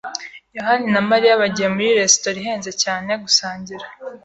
yohani 0.57 0.87
na 0.93 1.01
Mariya 1.09 1.41
bagiye 1.41 1.67
muri 1.75 1.97
resitora 1.99 2.37
ihenze 2.41 2.71
cyane 2.83 3.11
gusangira. 3.23 3.85